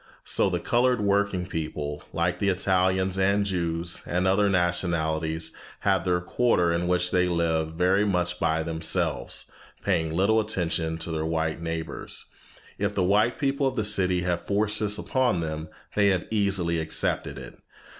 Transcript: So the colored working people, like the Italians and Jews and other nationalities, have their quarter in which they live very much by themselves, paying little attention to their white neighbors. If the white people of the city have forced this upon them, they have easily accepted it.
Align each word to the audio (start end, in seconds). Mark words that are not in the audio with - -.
So 0.25 0.49
the 0.49 0.59
colored 0.59 0.99
working 0.99 1.45
people, 1.45 2.03
like 2.11 2.39
the 2.39 2.49
Italians 2.49 3.19
and 3.19 3.45
Jews 3.45 4.01
and 4.07 4.25
other 4.25 4.49
nationalities, 4.49 5.55
have 5.81 6.05
their 6.05 6.19
quarter 6.21 6.73
in 6.73 6.87
which 6.87 7.11
they 7.11 7.27
live 7.27 7.73
very 7.73 8.03
much 8.03 8.39
by 8.39 8.63
themselves, 8.63 9.51
paying 9.83 10.11
little 10.11 10.39
attention 10.39 10.97
to 10.97 11.11
their 11.11 11.23
white 11.27 11.61
neighbors. 11.61 12.31
If 12.79 12.95
the 12.95 13.03
white 13.03 13.37
people 13.37 13.67
of 13.67 13.75
the 13.75 13.85
city 13.85 14.21
have 14.21 14.41
forced 14.47 14.79
this 14.79 14.97
upon 14.97 15.39
them, 15.39 15.69
they 15.93 16.07
have 16.07 16.25
easily 16.31 16.79
accepted 16.79 17.37
it. 17.37 17.59